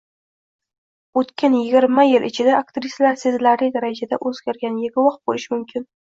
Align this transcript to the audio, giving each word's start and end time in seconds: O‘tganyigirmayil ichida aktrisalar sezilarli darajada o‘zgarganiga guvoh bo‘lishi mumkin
O‘tganyigirmayil 1.21 2.23
ichida 2.29 2.55
aktrisalar 2.59 3.19
sezilarli 3.23 3.69
darajada 3.75 4.19
o‘zgarganiga 4.31 4.91
guvoh 4.97 5.19
bo‘lishi 5.31 5.53
mumkin 5.55 5.87